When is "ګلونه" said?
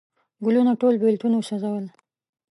0.43-0.73